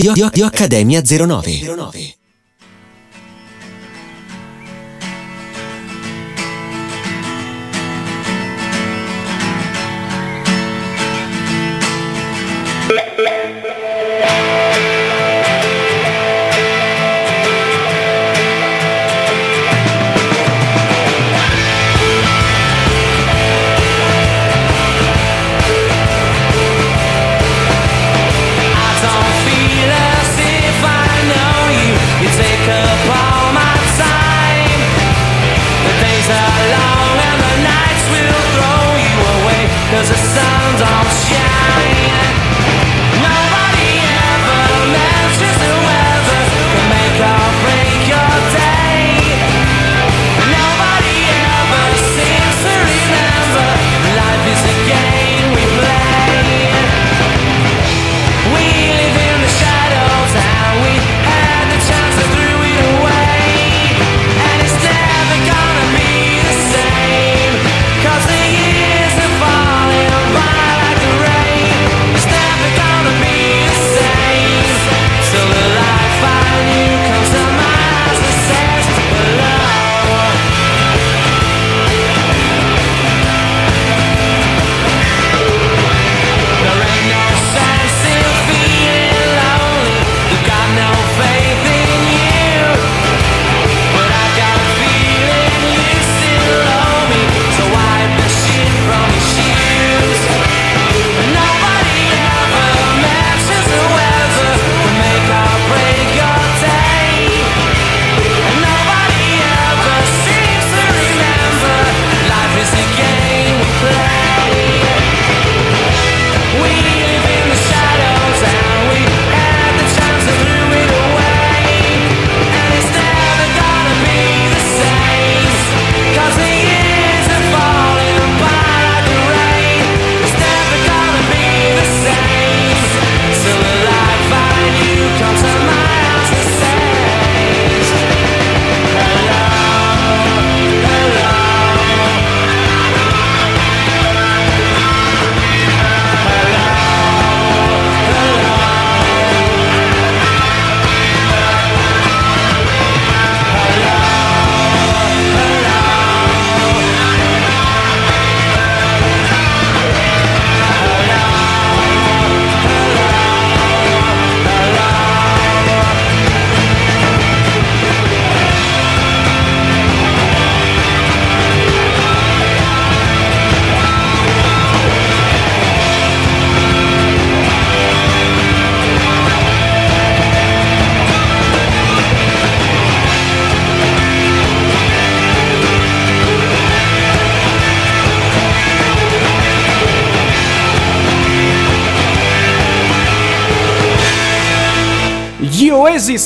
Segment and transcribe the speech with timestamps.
[0.00, 1.58] Io, io, io Accademia 09.
[1.60, 2.17] 09.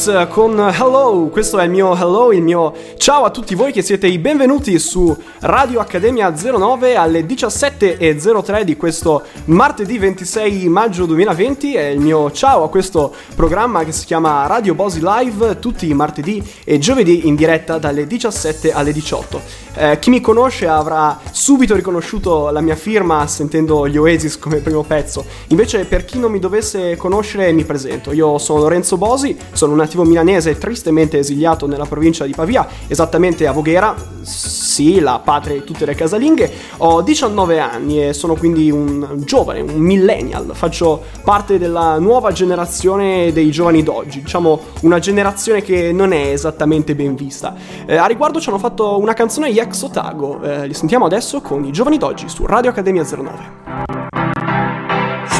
[0.02, 3.82] Oasis con Hello, questo è il mio hello, il mio ciao a tutti voi che
[3.82, 11.74] siete i benvenuti su Radio Accademia 09 alle 17.03 di questo martedì 26 maggio 2020
[11.74, 15.94] è il mio ciao a questo programma che si chiama Radio Bosi Live tutti i
[15.94, 19.40] martedì e giovedì in diretta dalle 17 alle 18.
[19.74, 24.82] Eh, chi mi conosce avrà subito riconosciuto la mia firma sentendo gli Oasis come primo
[24.82, 29.72] pezzo, invece per chi non mi dovesse conoscere mi presento, io sono Lorenzo Bosi, sono
[29.72, 35.54] un nativo milanese tristemente esiliato nella provincia di Pavia, esattamente a Voghera, sì, la patria
[35.54, 36.50] di tutte le casalinghe.
[36.78, 40.50] Ho 19 anni e sono quindi un giovane, un millennial.
[40.54, 46.94] Faccio parte della nuova generazione dei giovani d'oggi, diciamo una generazione che non è esattamente
[46.94, 47.54] ben vista.
[47.86, 51.40] Eh, a riguardo ci hanno fatto una canzone gli ex Otago, eh, li sentiamo adesso
[51.40, 53.60] con i giovani d'oggi su Radio Accademia 09.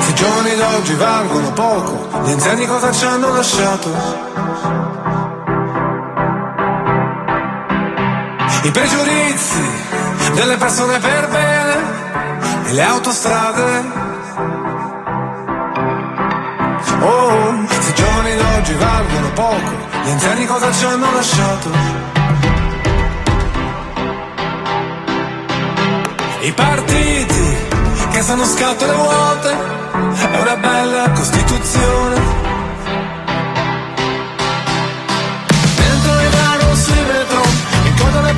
[0.09, 4.32] I giovani d'oggi valgono poco, gli anziani cosa ci hanno lasciato?
[8.65, 9.61] I pregiudizi
[10.35, 14.01] delle persone per bene e le autostrade.
[17.01, 19.71] Oh, se i giovani d'oggi valgono poco,
[20.05, 21.71] gli anziani cosa ci hanno lasciato?
[26.43, 27.57] I partiti
[28.13, 29.57] che sono scatole vuote
[30.31, 32.42] è una bella Costituzione.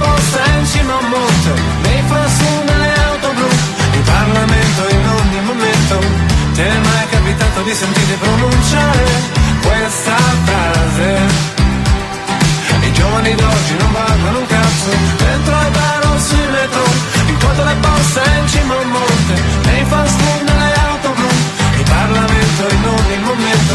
[0.05, 1.53] posta in cima a un monte,
[1.85, 3.49] nei flassuna e auto blu,
[3.99, 5.97] in Parlamento in ogni momento,
[6.55, 9.05] ti è mai capitato di sentire pronunciare
[9.67, 10.17] questa
[10.47, 11.09] frase?
[12.89, 14.91] I giovani d'oggi non parlano un cazzo,
[15.25, 16.85] dentro ai bar o sui metro,
[17.31, 19.35] in foto le poste in cima a un monte,
[19.69, 21.31] nei flassuna e auto blu,
[21.81, 23.75] in Parlamento in ogni momento,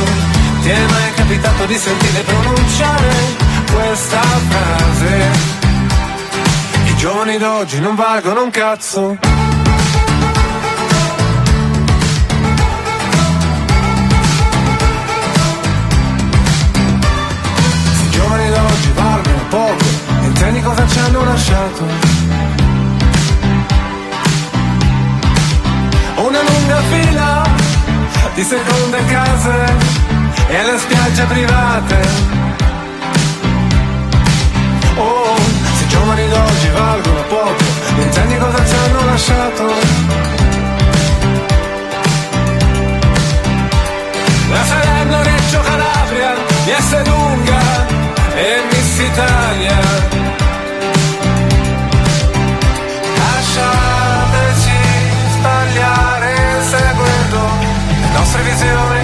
[0.61, 3.11] ti è mai capitato di sentire pronunciare
[3.71, 5.68] questa frase?
[6.99, 9.17] Giovani d'oggi non valgono un cazzo.
[18.01, 19.85] I giovani d'oggi valgono poco,
[20.23, 21.83] intendi cosa ci hanno lasciato?
[26.17, 27.43] Una lunga fila
[28.33, 29.73] di seconde case
[30.49, 32.07] e le spiagge private.
[34.97, 35.38] Oh,
[36.29, 37.63] se i giovani d'oggi valgono poco,
[37.97, 39.63] intendi cosa ci hanno lasciato?
[44.51, 46.33] La Salerno, Reggio Calabria,
[46.65, 47.87] Vieste Lunga
[48.35, 49.77] e Miss Italia.
[53.17, 54.77] Lasciateci
[55.33, 57.39] sbagliare seguendo
[58.01, 58.98] le nostre visioni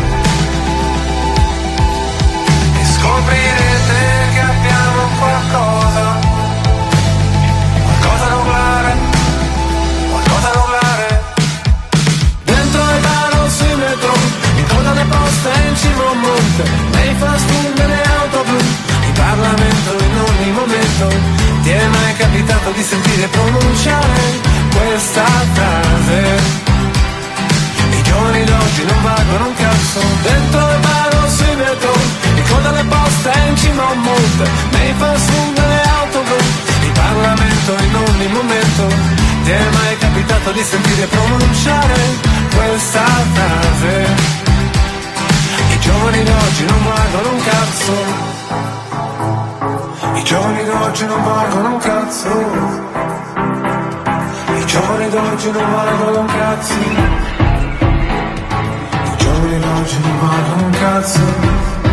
[22.76, 24.22] di sentire pronunciare
[24.76, 26.64] questa frase?
[27.92, 30.00] I giovani d'oggi non valgono un cazzo.
[30.22, 31.94] Dentro il bar o sui metro
[32.36, 36.38] In coda alle poste in cima a un monte Nei fast food nelle auto blu
[36.86, 38.84] In Parlamento in ogni momento
[39.44, 42.00] Ti è mai capitato di sentire pronunciare
[42.56, 44.06] questa frase?
[45.70, 48.35] I giovani d'oggi non valgono un cazzo
[50.26, 52.30] I giovani d'oggi non valgono un cazzo.
[54.58, 56.74] I giovani d'oggi non valgono un cazzo.
[59.04, 61.85] I giovani d'oggi non valgono un cazzo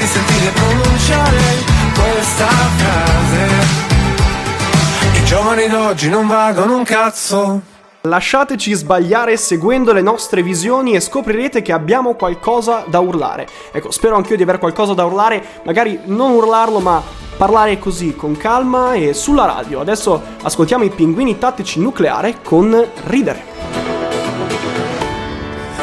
[0.00, 1.38] di sentire pronunciare
[1.94, 3.48] questa frase
[5.12, 7.60] I giovani d'oggi non valgono un cazzo
[8.04, 13.46] Lasciateci sbagliare seguendo le nostre visioni e scoprirete che abbiamo qualcosa da urlare.
[13.72, 17.02] Ecco, spero anch'io di avere qualcosa da urlare, magari non urlarlo, ma
[17.36, 19.80] parlare così con calma e sulla radio.
[19.80, 23.44] Adesso ascoltiamo i pinguini tattici nucleare con Ridere.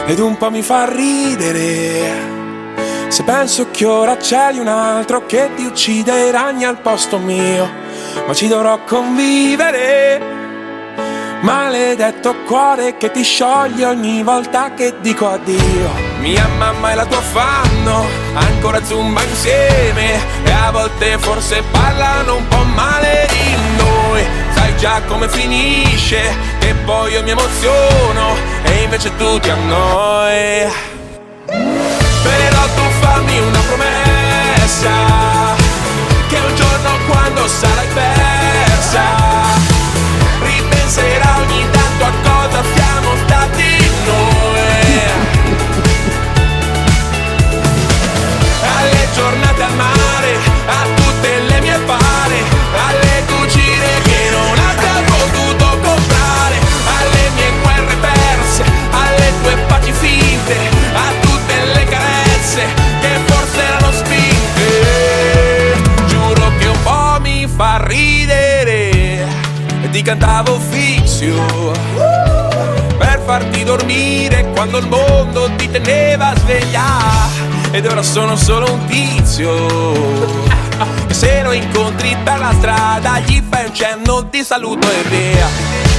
[0.08, 2.37] ed un po' mi fa ridere.
[3.10, 7.70] Se penso che ora c'è un altro che ti uccide i ragni al posto mio,
[8.28, 10.36] ma ci dovrò convivere.
[11.40, 15.90] Maledetto cuore che ti scioglie ogni volta che dico addio.
[16.20, 22.48] Mia mamma e la tua fanno ancora zumba insieme e a volte forse parlano un
[22.48, 24.26] po' male di noi.
[24.54, 30.70] Sai già come finisce, che poi io mi emoziono e invece tu ti annoi.
[31.46, 32.87] Però tu
[33.18, 34.92] fammi una promessa
[36.28, 39.27] Che un giorno quando sarai persa
[71.18, 71.74] fiction
[72.98, 76.86] per farti dormire quando il mondo ti teneva sveglia.
[77.72, 80.56] Ed ora sono solo un tizio.
[81.08, 85.48] Che se lo incontri per la strada gli fai un cenno di saluto e via.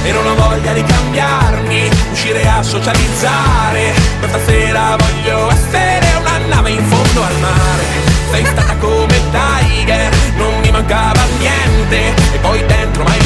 [0.03, 3.93] E non ho voglia di cambiarmi uscire a socializzare.
[4.19, 7.83] Questa sera voglio essere una nave in fondo al mare.
[8.31, 12.13] Sei stata come Tiger non mi mancava niente.
[12.33, 13.18] E poi dentro mai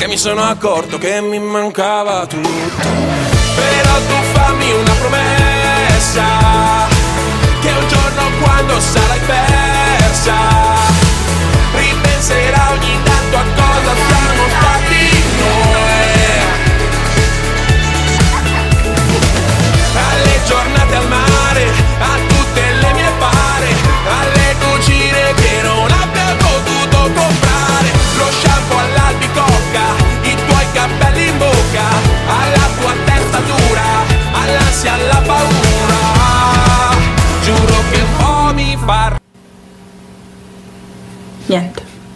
[0.00, 3.39] perché mi sono accorto che mi mancava tutto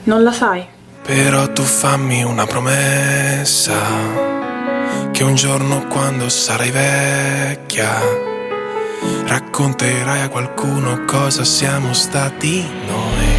[0.04, 0.66] Non la sai?
[1.02, 3.73] Però tu fammi una promessa
[5.12, 8.00] che un giorno quando sarai vecchia
[9.26, 13.34] racconterai a qualcuno cosa siamo stati noi.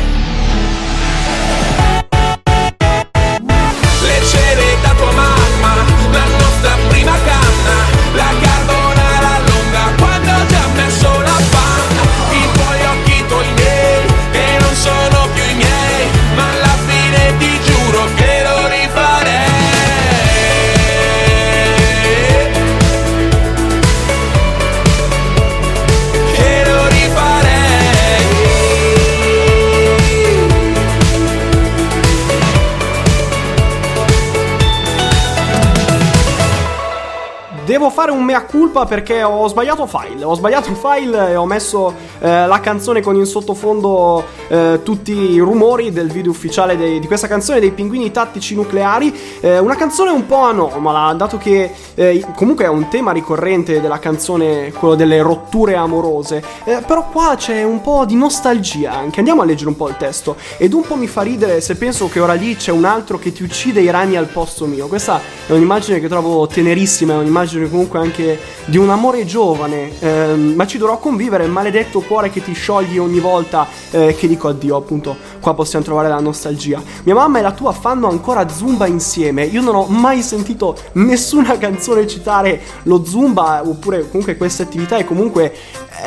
[38.06, 40.24] Fare un mea culpa perché ho sbagliato file.
[40.24, 45.40] Ho sbagliato file e ho messo eh, la canzone con in sottofondo eh, tutti i
[45.40, 49.14] rumori del video ufficiale dei- di questa canzone dei pinguini tattici nucleari.
[49.40, 53.98] Eh, una canzone un po' anomala, dato che eh, comunque è un tema ricorrente della
[53.98, 56.44] canzone, quello delle rotture amorose.
[56.64, 59.18] Eh, però qua c'è un po' di nostalgia anche.
[59.20, 60.36] Andiamo a leggere un po' il testo.
[60.58, 63.32] Ed un po' mi fa ridere se penso che ora lì c'è un altro che
[63.32, 64.86] ti uccide i ragni al posto mio.
[64.88, 69.92] Questa è un'immagine che trovo tenerissima, è un'immagine comunque anche di un amore giovane.
[70.00, 74.48] ehm, ma ci dovrò convivere, maledetto cuore che ti sciogli ogni volta eh, che dico
[74.48, 74.76] addio.
[74.76, 76.82] Appunto, qua possiamo trovare la nostalgia.
[77.04, 79.44] Mia mamma e la tua fanno ancora zumba insieme.
[79.46, 85.06] Io non ho mai sentito nessuna canzone citare lo zumba oppure comunque queste attività e
[85.06, 85.54] comunque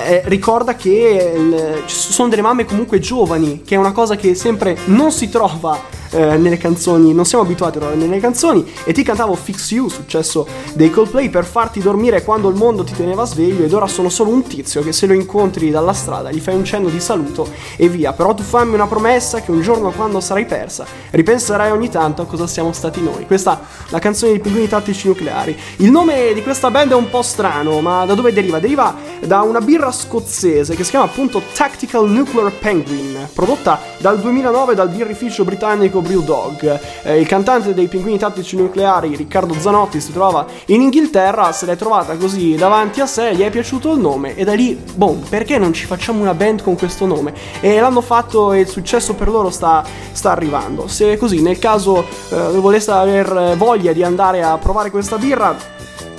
[0.07, 4.77] eh, ricorda che ci sono delle mamme comunque giovani, che è una cosa che sempre
[4.87, 9.03] non si trova eh, nelle canzoni, non siamo abituati a trovare nelle canzoni e ti
[9.03, 13.65] cantavo Fix You, successo dei Coldplay per farti dormire quando il mondo ti teneva sveglio
[13.65, 16.65] ed ora sono solo un tizio che se lo incontri dalla strada gli fai un
[16.65, 20.45] cenno di saluto e via, però tu fammi una promessa che un giorno quando sarai
[20.45, 23.27] persa ripenserai ogni tanto a cosa siamo stati noi.
[23.27, 25.57] Questa è la canzone dei pinguini tattici nucleari.
[25.77, 28.59] Il nome di questa band è un po' strano, ma da dove deriva?
[28.59, 34.75] Deriva da una birra scozzese che si chiama appunto Tactical Nuclear Penguin, prodotta dal 2009
[34.75, 36.81] dal birrificio britannico Brewdog.
[37.03, 41.77] Eh, il cantante dei pinguini tattici nucleari, Riccardo Zanotti, si trovava in Inghilterra, se l'è
[41.77, 45.59] trovata così davanti a sé, gli è piaciuto il nome e da lì, boh, perché
[45.59, 47.35] non ci facciamo una band con questo nome?
[47.61, 50.89] E l'hanno fatto e il successo per loro sta, sta arrivando.
[50.89, 55.55] Se così, nel caso eh, voleste aver voglia di andare a provare questa birra,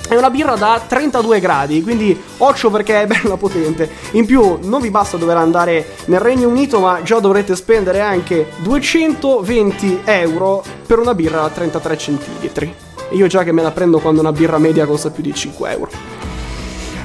[0.08, 3.88] è una birra da 32 gradi, quindi occhio perché è bella potente.
[4.12, 8.48] In più, non vi basta dover andare nel Regno Unito, ma già dovrete spendere anche
[8.58, 12.89] 220 euro per una birra da 33 centilitri.
[13.10, 15.90] Io già che me la prendo quando una birra media costa più di 5 euro.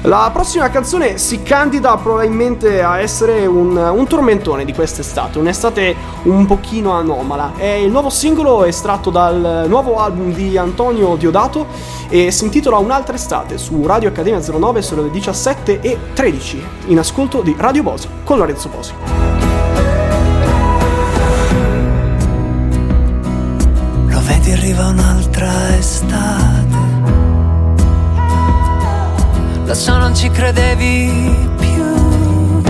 [0.02, 6.46] La prossima canzone si candida probabilmente a essere un, un tormentone di quest'estate, un'estate un
[6.46, 7.54] pochino anomala.
[7.56, 11.66] È il nuovo singolo estratto dal nuovo album di Antonio Diodato
[12.08, 16.98] e si intitola Un'altra estate su Radio Accademia 09 sono le 17 e 13 in
[17.00, 19.35] ascolto di Radio Bosi con Lorenzo Bosi.
[24.46, 26.76] Vedi arriva un'altra estate.
[29.64, 32.62] Lo so non ci credevi più.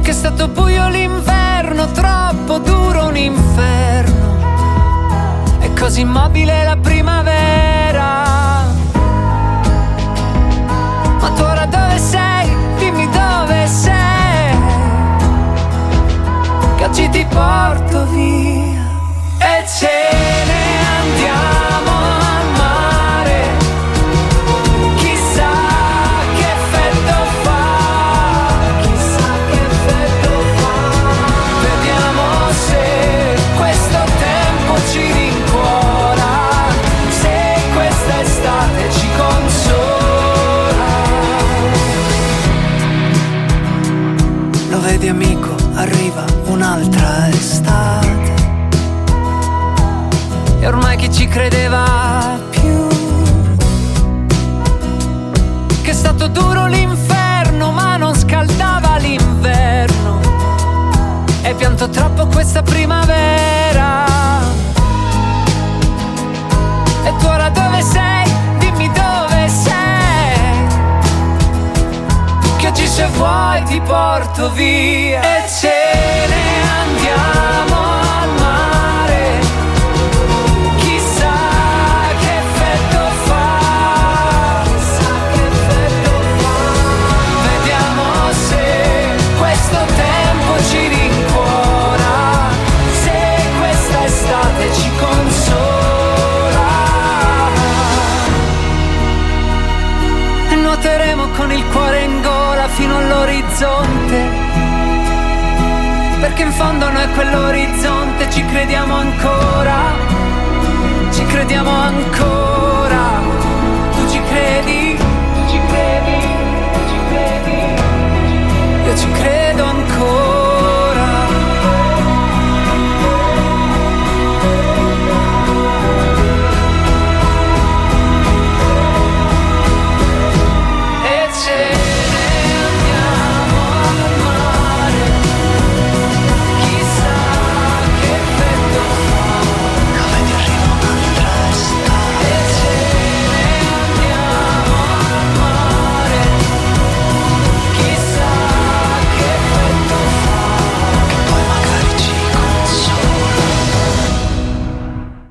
[0.00, 4.36] Che è stato buio l'inverno, troppo duro un inferno.
[5.58, 8.62] È così immobile la primavera.
[11.20, 12.48] Ma tu ora dove sei?
[12.78, 14.56] Dimmi dove sei
[16.76, 18.67] che oggi ti porto via
[19.56, 20.57] e
[51.28, 52.86] credeva più?
[55.82, 60.20] Che è stato duro l'inferno, ma non scaldava l'inverno.
[61.42, 64.06] E pianto troppo questa primavera.
[67.04, 68.30] E tu ora dove sei?
[68.58, 69.88] Dimmi dove sei
[72.58, 75.87] che oggi se vuoi ti porto via e ce
[106.58, 109.76] fondo noi quell'orizzonte ci crediamo ancora,
[111.12, 112.27] ci crediamo ancora.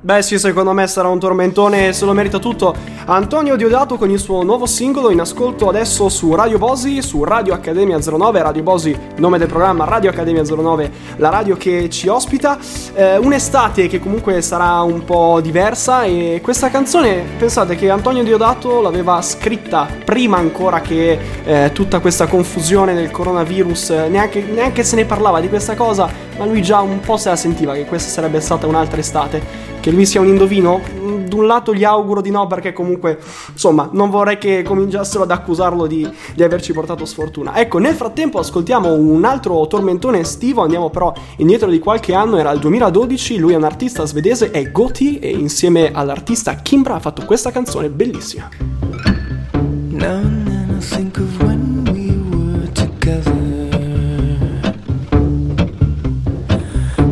[0.08, 2.74] Beh sì, secondo me sarà un tormentone e se lo merita tutto.
[3.08, 7.54] Antonio Diodato con il suo nuovo singolo in ascolto adesso su Radio Bosi, su Radio
[7.54, 12.58] Accademia 09, Radio Bosi, nome del programma Radio Accademia 09, la radio che ci ospita.
[12.94, 18.80] Eh, un'estate che comunque sarà un po' diversa e questa canzone, pensate che Antonio Diodato
[18.80, 25.04] l'aveva scritta prima ancora che eh, tutta questa confusione del coronavirus, neanche, neanche se ne
[25.04, 28.40] parlava di questa cosa, ma lui già un po' se la sentiva che questa sarebbe
[28.40, 29.76] stata un'altra estate.
[29.88, 30.82] Che lui sia un indovino?
[31.00, 33.18] Mm, Da un lato gli auguro di no perché comunque,
[33.54, 37.56] insomma, non vorrei che cominciassero ad accusarlo di, di averci portato sfortuna.
[37.56, 42.52] Ecco, nel frattempo ascoltiamo un altro tormentone estivo, andiamo però indietro di qualche anno, era
[42.52, 47.24] il 2012, lui è un artista svedese, è Goti e insieme all'artista Kimbra ha fatto
[47.24, 48.50] questa canzone bellissima.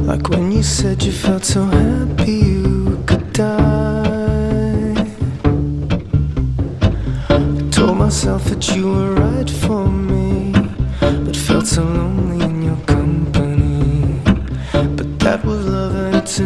[0.06, 2.55] Like when you said you felt so happy
[8.06, 10.52] myself that you were right for me,
[11.00, 14.22] but felt so lonely in your company.
[14.96, 16.40] But that was love and it's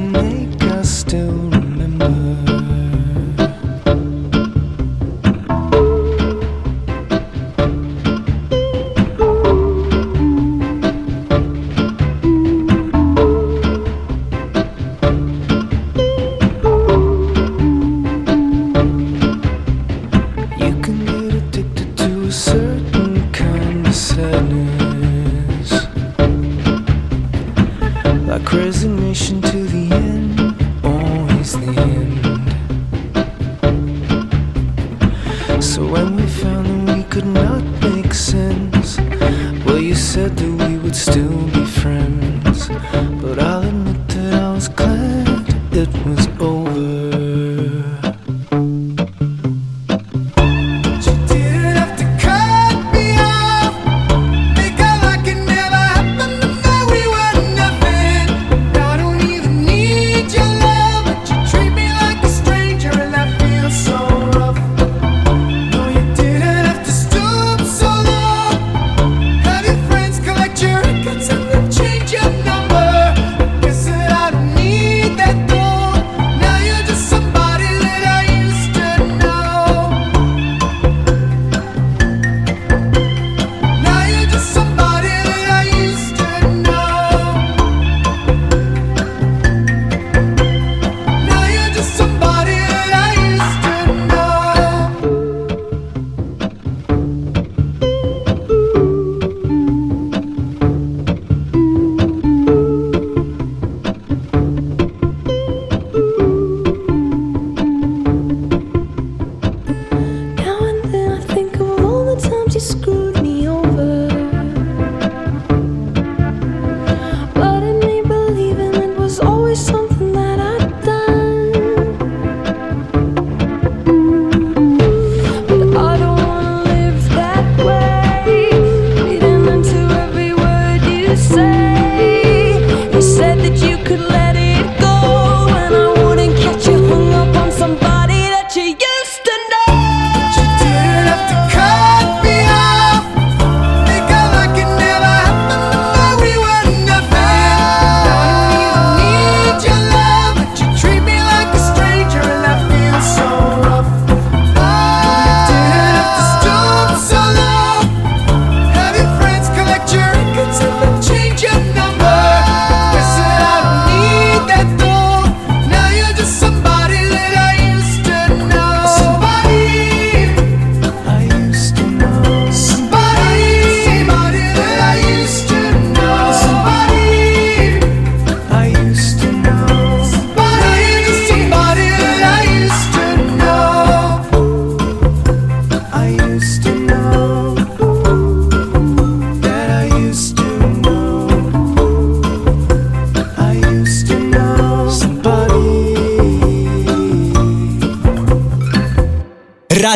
[22.39, 22.68] sir.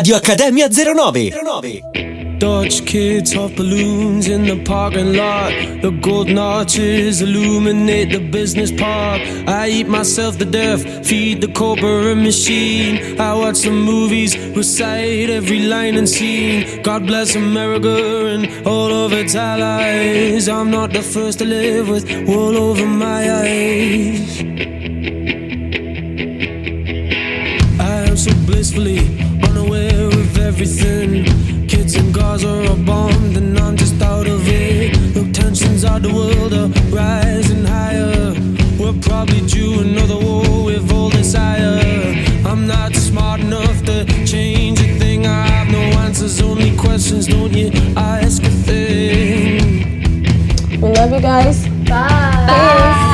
[0.03, 1.31] Radio Accademia 09.
[1.61, 2.37] 09.
[2.37, 5.53] Dutch kids off balloons in the parking lot.
[5.81, 9.21] The golden arches illuminate the business park.
[9.47, 13.17] I eat myself to death, feed the corporate machine.
[13.17, 16.81] I watch the movies, recite every line and scene.
[16.81, 20.49] God bless America and all of its allies.
[20.49, 24.41] I'm not the first to live with wool over my eyes.
[27.79, 29.22] I am so blissfully
[30.43, 31.67] unaware of everything.
[31.67, 34.93] Kids in Gaza are bombed and I'm just out of it.
[35.13, 38.33] The tensions of the world are rising higher.
[38.79, 41.79] We're probably due another war with all desire.
[42.45, 45.25] I'm not smart enough to change a thing.
[45.25, 47.27] I have no answers, only questions.
[47.27, 50.23] Don't you ask a thing?
[50.81, 51.67] We love you guys.
[51.87, 52.43] Bye.
[52.47, 52.49] Peace.
[52.49, 53.12] Oh,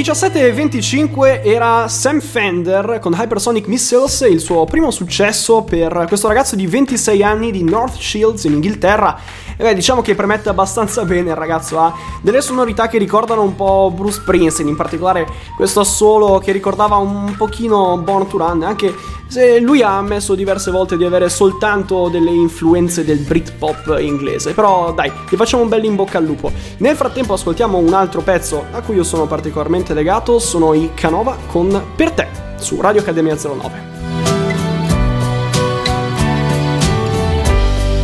[0.00, 6.66] 17.25 era Sam Fender con Hypersonic Missiles, il suo primo successo per questo ragazzo di
[6.66, 9.18] 26 anni di North Shields in Inghilterra.
[9.58, 13.54] E beh, diciamo che premette abbastanza bene il ragazzo, ha delle sonorità che ricordano un
[13.54, 18.94] po' Bruce Springsteen, in particolare questo assolo che ricordava un pochino Born to Run, anche
[19.30, 24.54] se lui ha ammesso diverse volte di avere soltanto delle influenze del Britpop inglese.
[24.54, 26.50] Però dai, gli facciamo un bel in bocca al lupo.
[26.78, 31.36] Nel frattempo ascoltiamo un altro pezzo a cui io sono particolarmente legato, sono i Canova
[31.46, 33.88] con Per te su Radio Accademia 09.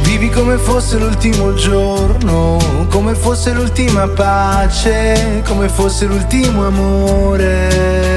[0.03, 2.57] Vivi come fosse l'ultimo giorno,
[2.88, 8.14] come fosse l'ultima pace, come fosse l'ultimo amore.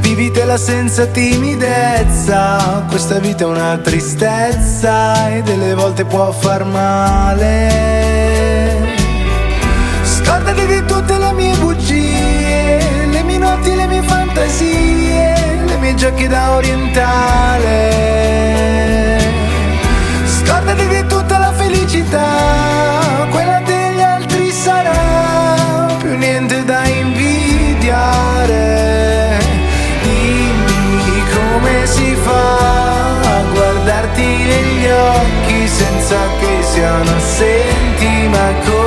[0.00, 8.13] Vivitela senza timidezza, questa vita è una tristezza e delle volte può far male.
[11.06, 12.78] Tutte le mie bugie,
[13.10, 15.34] le mie notti, le mie fantasie,
[15.66, 17.90] le mie giochi da orientale.
[20.24, 28.52] Scordati di tutta la felicità, quella degli altri sarà più niente da invidiare.
[30.04, 38.83] Dimmi come si fa a guardarti negli occhi senza che siano assenti, ma così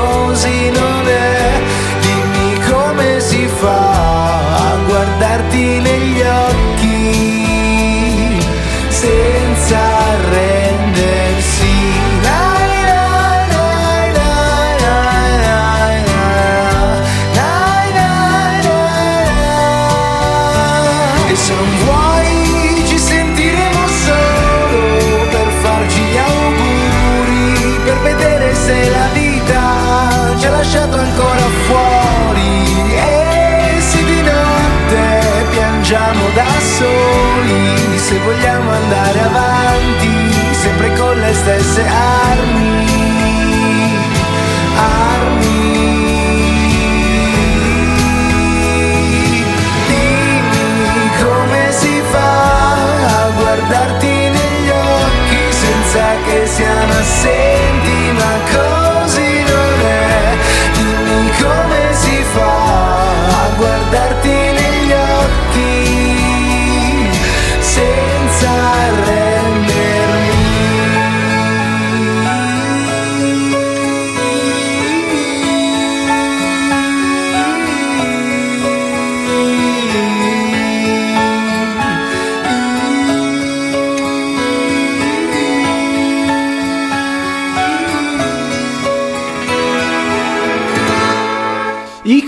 [38.18, 42.27] se vogliamo andare avanti, sempre con le stesse armi.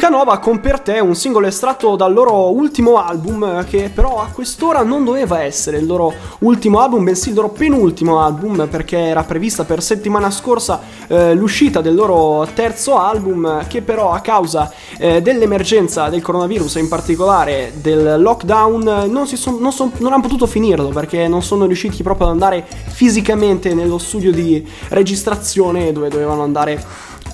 [0.10, 4.82] Canova con Per te, un singolo estratto dal loro ultimo album, che però a quest'ora
[4.82, 9.66] non doveva essere il loro ultimo album, bensì il loro penultimo album, perché era prevista
[9.66, 16.10] per settimana scorsa eh, l'uscita del loro terzo album, che però a causa eh, dell'emergenza
[16.10, 20.88] del coronavirus e in particolare del lockdown non, son- non, son- non hanno potuto finirlo,
[20.90, 26.84] perché non sono riusciti proprio ad andare fisicamente nello studio di registrazione dove dovevano andare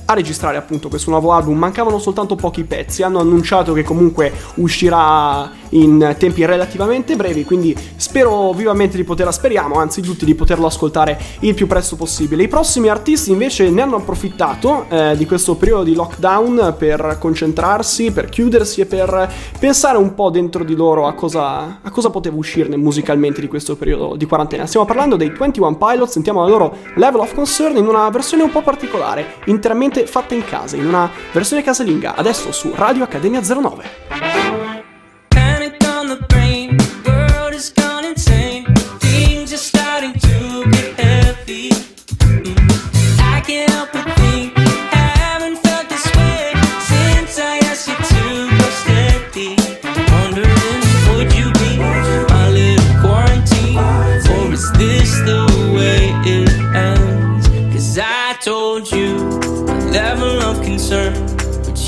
[0.05, 1.57] a registrare appunto questo nuovo album.
[1.57, 3.03] Mancavano soltanto pochi pezzi.
[3.03, 7.43] Hanno annunciato che comunque uscirà in tempi relativamente brevi.
[7.43, 12.43] Quindi spero vivamente di poterla, speriamo anzi tutti di poterlo ascoltare il più presto possibile.
[12.43, 18.11] I prossimi artisti invece ne hanno approfittato eh, di questo periodo di lockdown per concentrarsi,
[18.11, 22.35] per chiudersi e per pensare un po' dentro di loro a cosa, a cosa poteva
[22.35, 24.65] uscirne musicalmente di questo periodo di quarantena.
[24.65, 28.51] Stiamo parlando dei 21 Pilots, sentiamo la loro Level of Concern in una versione un
[28.51, 34.84] po' particolare, interamente fatta in casa, in una versione casalinga, adesso su Radio Accademia 09.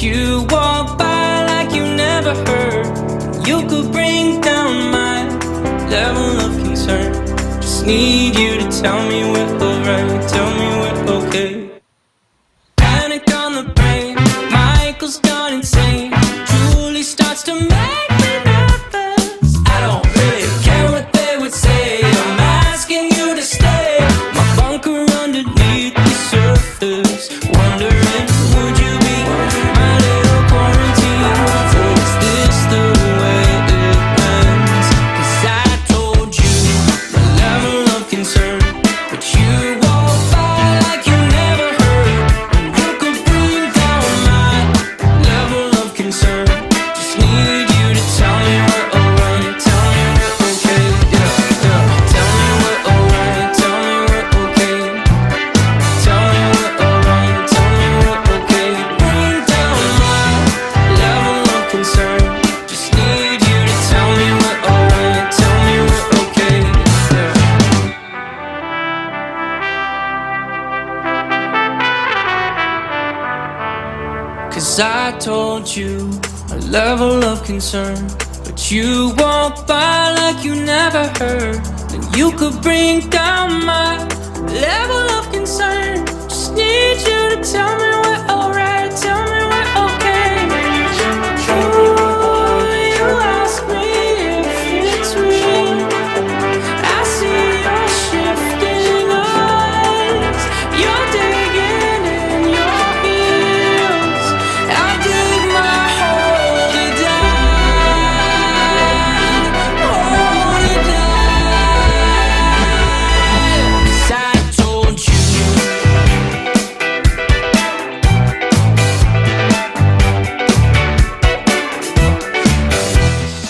[0.01, 3.47] You walk by like you never heard.
[3.47, 5.27] You could bring down my
[5.89, 7.13] level of concern.
[7.62, 10.16] Just need you to tell me we're alright.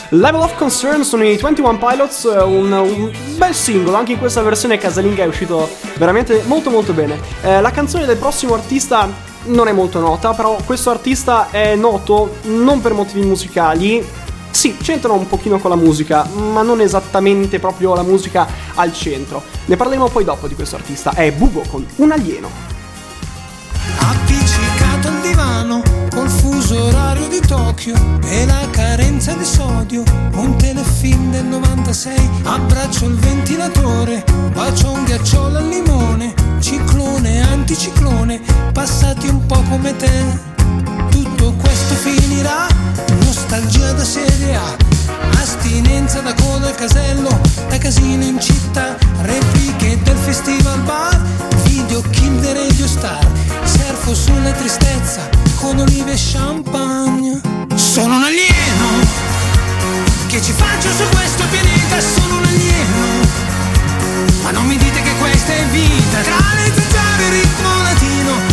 [0.09, 4.41] Level of Concern sono i 21 Pilots, eh, un, un bel singolo, anche in questa
[4.41, 7.19] versione casalinga è uscito veramente molto molto bene.
[7.41, 9.09] Eh, la canzone del prossimo artista
[9.45, 14.05] non è molto nota, però questo artista è noto non per motivi musicali.
[14.49, 19.43] Sì, c'entrano un pochino con la musica, ma non esattamente proprio la musica al centro.
[19.65, 21.11] Ne parleremo poi dopo di questo artista.
[21.11, 22.49] È Bugo con un alieno.
[26.67, 30.03] Fuso orario di Tokyo e la carenza di sodio.
[30.33, 38.41] Un telefilm del 96 abbraccio il ventilatore bacio un ghiacciolo al limone ciclone anticiclone
[38.73, 40.45] passati un po' come te.
[41.09, 42.67] Tutto questo finirà.
[43.19, 44.75] Nostalgia da serie A
[45.39, 47.29] astinenza da coda al casello
[47.69, 51.21] da casino in città repliche del festival bar
[51.63, 53.25] video the radio star
[54.07, 57.41] surfo sulla tristezza con olive e champagne.
[57.75, 59.25] Sono un alieno
[60.27, 63.45] che ci faccio su questo pianeta sono un alieno.
[64.43, 66.21] Ma non mi dite che questa è vita.
[66.21, 68.46] Tra le zanzare e il ritmo latino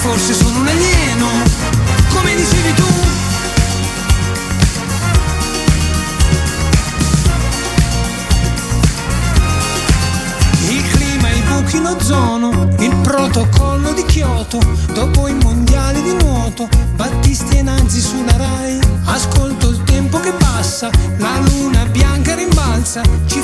[0.00, 1.26] Forse sono un alieno
[2.10, 2.86] Come dicevi tu.
[10.70, 14.60] Il clima, i buchi in ozono, il protocollo di Kyoto,
[14.92, 20.90] dopo i mondiali di nuoto, Battisti e Nanzi sulla Rai, ascolto il tempo che passa,
[21.18, 23.37] la luna bianca rimbalza, ci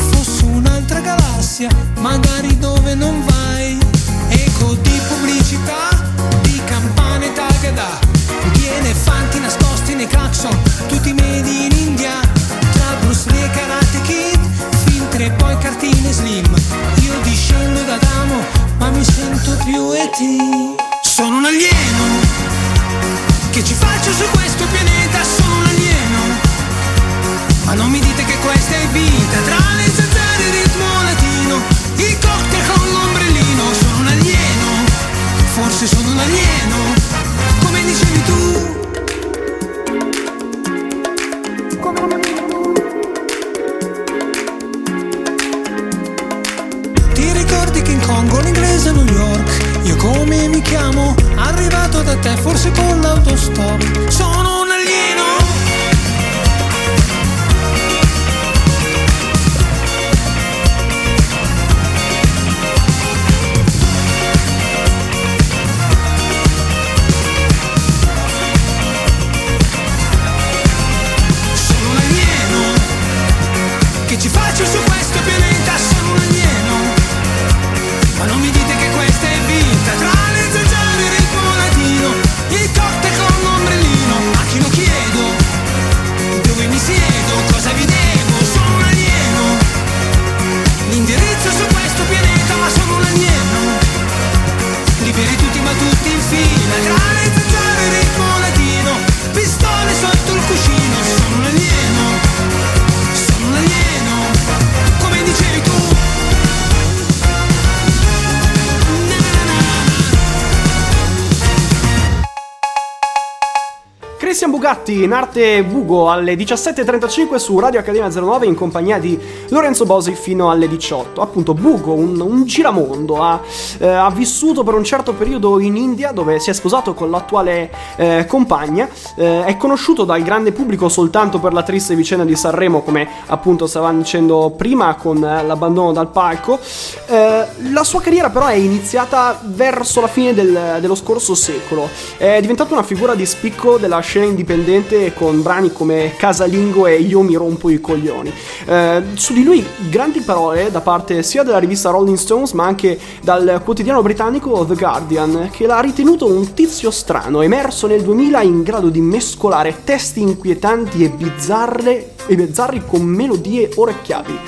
[114.65, 120.15] Bugatti in arte Bugo alle 17.35 su Radio Accademia 09 in compagnia di Lorenzo Bosi
[120.15, 121.21] fino alle 18.
[121.21, 123.43] Appunto Bugo, un, un giramondo, ha,
[123.77, 127.71] eh, ha vissuto per un certo periodo in India dove si è sposato con l'attuale
[127.97, 132.81] eh, compagna, eh, è conosciuto dal grande pubblico soltanto per la triste vicenda di Sanremo
[132.81, 136.59] come appunto stavamo dicendo prima con eh, l'abbandono dal palco.
[137.07, 142.41] Eh, la sua carriera però è iniziata verso la fine del- dello scorso secolo, è
[142.41, 147.35] diventato una figura di spicco della scena indipendente con brani come Casalingo e Io mi
[147.35, 148.33] rompo i coglioni.
[148.67, 152.99] Eh, su di lui grandi parole da parte sia della rivista Rolling Stones ma anche
[153.23, 158.63] dal quotidiano britannico The Guardian che l'ha ritenuto un tizio strano, emerso nel 2000 in
[158.63, 164.39] grado di mescolare testi inquietanti e bizzarre e bizzarri con melodie orecchiabili.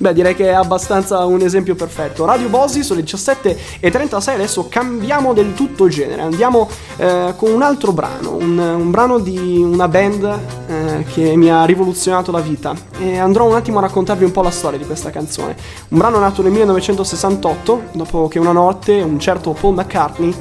[0.00, 2.24] Beh, direi che è abbastanza un esempio perfetto.
[2.24, 6.22] Radio Bosi sono le 17 e 36, adesso cambiamo del tutto genere.
[6.22, 10.38] Andiamo eh, con un altro brano, un, un brano di una band
[10.68, 12.74] eh, che mi ha rivoluzionato la vita.
[13.00, 15.56] E andrò un attimo a raccontarvi un po' la storia di questa canzone.
[15.88, 20.32] Un brano nato nel 1968, dopo che una notte un certo Paul McCartney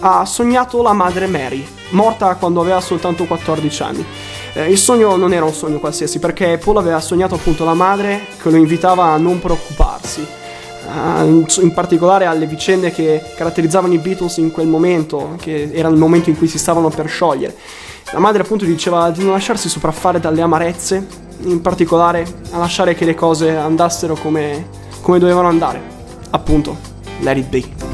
[0.00, 4.06] ha sognato la madre Mary, morta quando aveva soltanto 14 anni.
[4.54, 8.20] Eh, il sogno non era un sogno qualsiasi perché Paul aveva sognato appunto la madre
[8.40, 10.24] che lo invitava a non preoccuparsi.
[10.86, 15.96] in, in particolare alle vicende che caratterizzavano i Beatles in quel momento, che era il
[15.96, 17.56] momento in cui si stavano per sciogliere.
[18.12, 21.04] La madre appunto diceva di non lasciarsi sopraffare dalle amarezze,
[21.40, 24.68] in particolare a lasciare che le cose andassero come,
[25.00, 25.80] come dovevano andare.
[26.30, 26.76] Appunto,
[27.20, 27.93] let it be.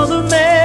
[0.00, 0.59] Mother Mary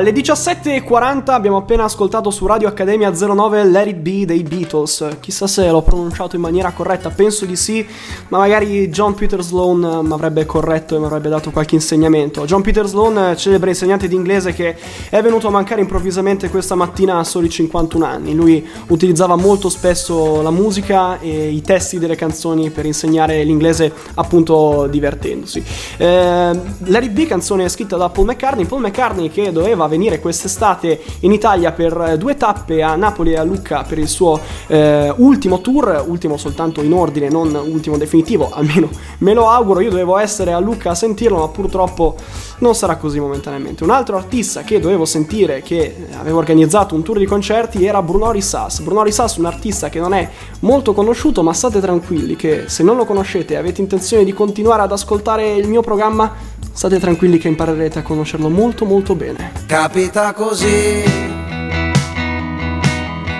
[0.00, 5.06] Alle 17.40 abbiamo appena ascoltato su Radio Accademia 09 Let It Be dei Beatles.
[5.20, 7.86] Chissà se l'ho pronunciato in maniera corretta, penso di sì,
[8.28, 12.46] ma magari John Peter Sloan mi avrebbe corretto e mi avrebbe dato qualche insegnamento.
[12.46, 14.74] John Peter Sloan, celebre insegnante di inglese che
[15.10, 18.34] è venuto a mancare improvvisamente questa mattina a soli 51 anni.
[18.34, 24.86] Lui utilizzava molto spesso la musica e i testi delle canzoni per insegnare l'inglese appunto
[24.86, 25.62] divertendosi.
[25.98, 30.98] Eh, Let It Be, canzone scritta da Paul McCartney, Paul McCartney che doveva venire quest'estate
[31.20, 35.12] in Italia per eh, due tappe a Napoli e a Lucca per il suo eh,
[35.18, 38.88] ultimo tour, ultimo soltanto in ordine, non ultimo definitivo, almeno
[39.18, 42.16] me lo auguro, io dovevo essere a Lucca a sentirlo, ma purtroppo
[42.60, 43.84] non sarà così momentaneamente.
[43.84, 48.30] Un altro artista che dovevo sentire, che aveva organizzato un tour di concerti, era Bruno
[48.30, 48.80] Rissas.
[48.80, 50.28] Bruno Rissas, un artista che non è
[50.60, 54.82] molto conosciuto, ma state tranquilli che se non lo conoscete e avete intenzione di continuare
[54.82, 56.32] ad ascoltare il mio programma,
[56.72, 59.52] state tranquilli che imparerete a conoscerlo molto molto bene.
[59.66, 61.02] Capita così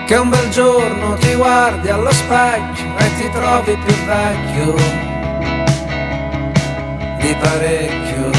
[0.05, 4.75] che un bel giorno ti guardi allo specchio e ti trovi più vecchio
[7.19, 8.29] di parecchio.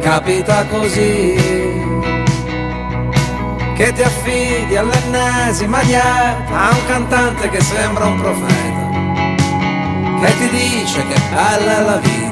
[0.00, 1.78] Capita così
[3.80, 8.88] che ti affidi all'ennesima dieta a un cantante che sembra un profeta,
[10.20, 12.29] che ti dice che bella è la vita,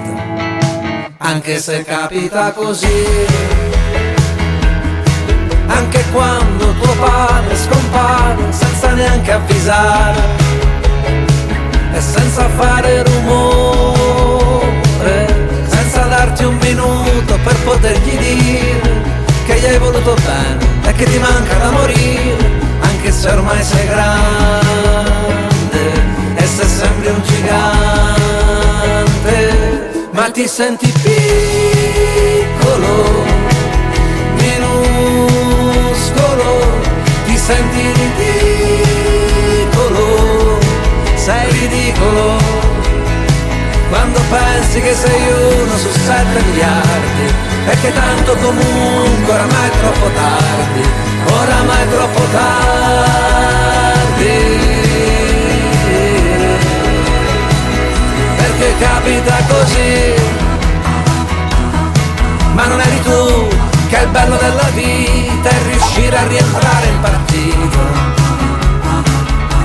[1.18, 3.06] anche se capita così.
[5.66, 10.20] Anche quando tuo padre scompare senza neanche avvisare
[11.92, 14.06] e senza fare rumore,
[15.66, 19.16] senza darti un minuto per potergli dire
[19.46, 22.36] che gli hai voluto bene e che ti manca da morire,
[22.80, 24.66] anche se ormai sei grande
[26.34, 28.76] e se sembri un gigante,
[30.18, 31.26] ma ti senti piccolo
[34.40, 35.60] minuscolo,
[37.24, 38.88] ti senti ridicolo,
[41.14, 42.36] sei ridicolo,
[43.90, 45.22] quando pensi che sei
[45.62, 47.32] uno su sette miliardi,
[47.80, 50.82] che tanto comunque oramai è troppo tardi,
[51.30, 53.47] oramai è troppo tardi.
[63.98, 67.78] Che il bello della vita è riuscire a rientrare in partita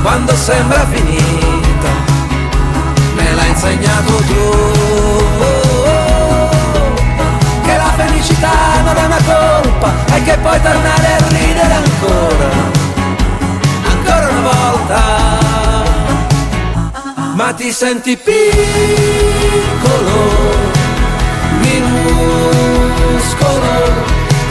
[0.01, 1.89] quando sembra finita
[3.15, 4.51] me l'hai insegnato tu.
[7.63, 12.49] Che la felicità non è una colpa e che puoi tornare a ridere ancora.
[13.87, 15.01] Ancora una volta.
[17.35, 18.43] Ma ti senti piccolo
[23.23, 23.73] minuscolo,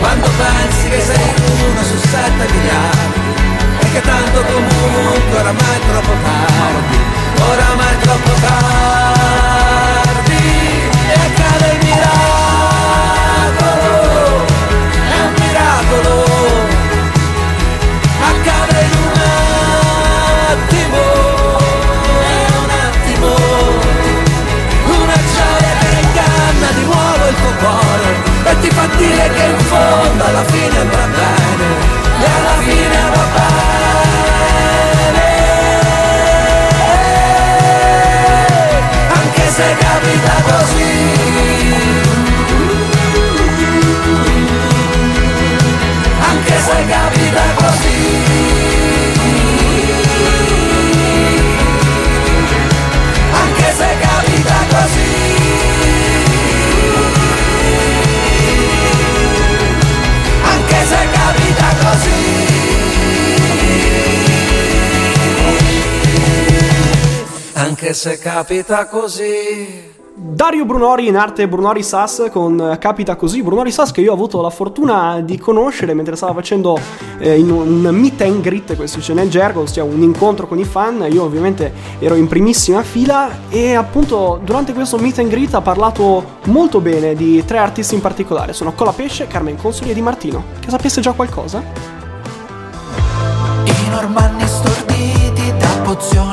[0.00, 1.34] quando pensi che sei
[1.70, 3.36] uno su sette miliardi,
[3.78, 6.98] e che tanto comunque oramai è troppo tardi,
[7.38, 8.72] oramai è troppo tardi,
[11.06, 12.10] e accade il miracolo,
[15.14, 16.26] è un miracolo,
[18.20, 19.12] accade in un
[20.50, 21.27] attimo,
[27.58, 28.10] cuore
[28.44, 31.66] e ti fa dire che in fondo alla fine va bene,
[32.20, 33.76] e alla fine va bene,
[39.20, 40.86] anche se capita così.
[46.30, 47.97] Anche se capita così
[67.88, 69.96] Anche se capita così.
[70.14, 74.14] Dario Brunori in arte Brunori Sass con eh, Capita Così, Brunori Sass che io ho
[74.14, 76.78] avuto la fortuna di conoscere mentre stava facendo
[77.18, 80.64] eh, in un meet and greet, questo dice nel gergo, ossia un incontro con i
[80.64, 85.62] fan, io ovviamente ero in primissima fila e appunto durante questo meet and greet ha
[85.62, 90.44] parlato molto bene di tre artisti in particolare, sono Colapesce, Carmen Consoli e Di Martino,
[90.60, 91.62] che sapesse già qualcosa?
[93.64, 96.27] I normanni storditi da pozioni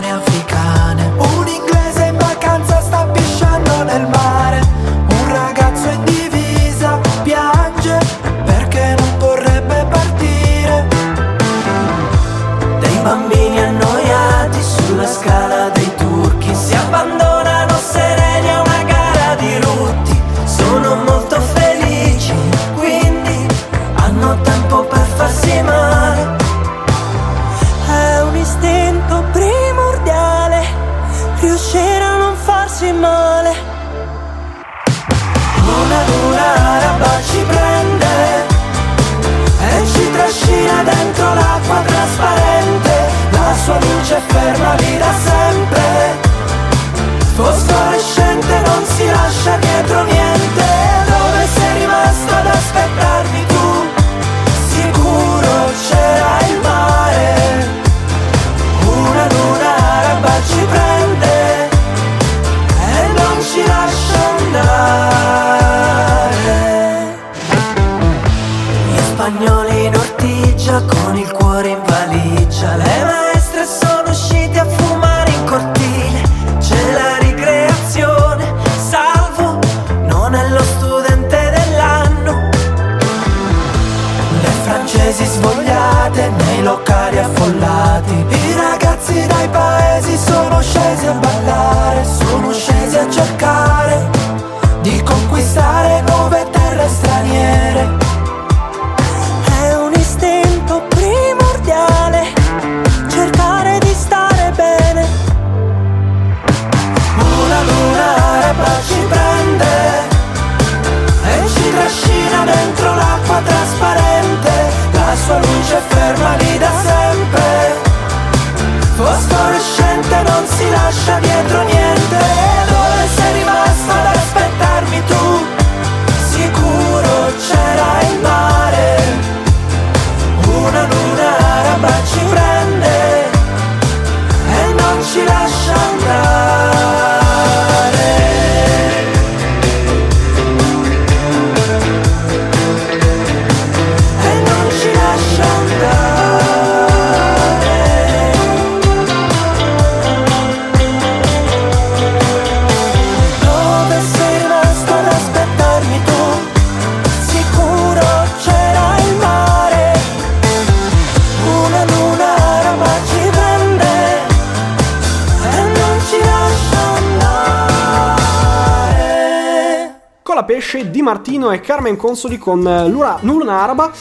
[171.05, 173.91] Martino e Carmen Consoli con eh, Luna, Luna Araba.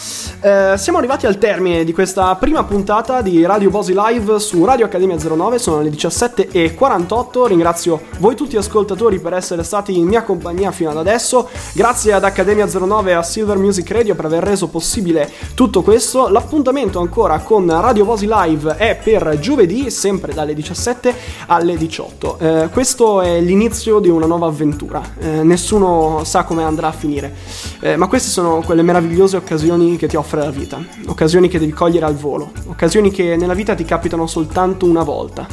[0.45, 4.85] Eh, siamo arrivati al termine di questa prima puntata di Radio Bosi Live su Radio
[4.85, 5.59] Accademia 09.
[5.59, 7.47] Sono le 17.48.
[7.47, 11.49] Ringrazio voi tutti ascoltatori per essere stati in mia compagnia fino ad adesso.
[11.73, 16.29] Grazie ad Accademia 09 e a Silver Music Radio per aver reso possibile tutto questo.
[16.29, 21.15] L'appuntamento ancora con Radio Bosi Live è per giovedì, sempre dalle 17
[21.47, 22.39] alle 18.
[22.39, 25.01] Eh, questo è l'inizio di una nuova avventura.
[25.21, 27.35] Eh, nessuno sa come andrà a finire,
[27.81, 30.83] Eh, ma queste sono quelle meravigliose occasioni che ti offre la vita.
[31.07, 32.51] Occasioni che devi cogliere al volo.
[32.67, 35.47] Occasioni che nella vita ti capitano soltanto una volta.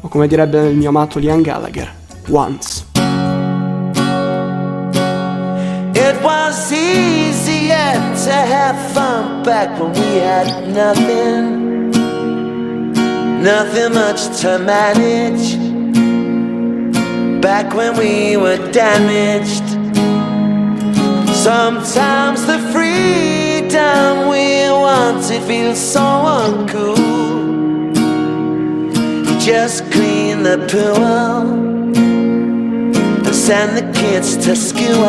[0.00, 1.92] O come direbbe il mio amato Liam Gallagher,
[2.28, 2.84] once.
[5.94, 11.90] It was easier to have fun back when we had nothing.
[13.42, 15.56] Nothing much to manage.
[17.40, 19.64] Back when we were damaged.
[21.32, 22.58] Sometimes the
[23.76, 24.56] freedom we
[25.28, 26.96] it feels so uncool.
[29.26, 31.02] You just clean the pool
[31.96, 35.02] and send the kids to school.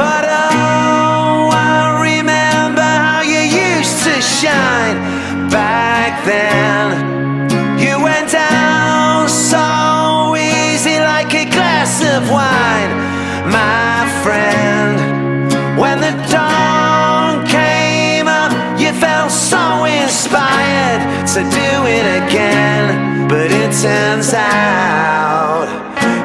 [0.00, 4.98] But oh, I remember how you used to shine
[5.50, 6.88] back then.
[7.78, 12.92] You went down so easy like a glass of wine,
[13.50, 14.81] my friend.
[21.32, 21.48] To do
[21.88, 23.26] it again.
[23.26, 25.64] But it turns out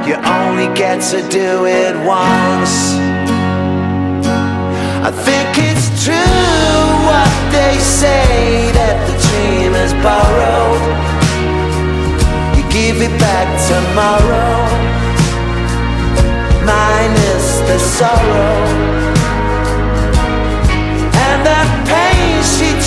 [0.06, 2.76] you only get to do it once.
[5.08, 6.14] I think it's true
[7.08, 10.84] what they say that the dream is borrowed.
[12.58, 14.60] You give it back tomorrow,
[16.66, 19.17] minus the sorrow.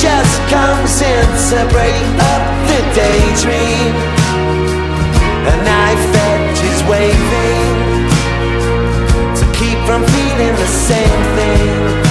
[0.01, 3.95] just comes in to break up the daydream.
[5.45, 7.69] A knife edge is waving
[9.37, 12.10] to keep from feeling the same thing.